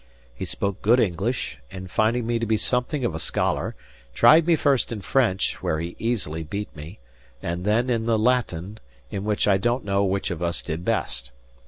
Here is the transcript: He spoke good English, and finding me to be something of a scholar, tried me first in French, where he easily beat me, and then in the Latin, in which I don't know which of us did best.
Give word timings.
He 0.33 0.45
spoke 0.45 0.81
good 0.81 0.99
English, 0.99 1.59
and 1.69 1.91
finding 1.91 2.25
me 2.25 2.39
to 2.39 2.47
be 2.47 2.57
something 2.57 3.05
of 3.05 3.13
a 3.13 3.19
scholar, 3.19 3.75
tried 4.15 4.47
me 4.47 4.55
first 4.55 4.91
in 4.91 5.01
French, 5.01 5.61
where 5.61 5.79
he 5.79 5.95
easily 5.99 6.41
beat 6.41 6.75
me, 6.75 6.97
and 7.39 7.65
then 7.65 7.87
in 7.87 8.05
the 8.07 8.17
Latin, 8.17 8.79
in 9.11 9.25
which 9.25 9.47
I 9.47 9.57
don't 9.59 9.85
know 9.85 10.03
which 10.03 10.31
of 10.31 10.41
us 10.41 10.63
did 10.63 10.83
best. 10.83 11.29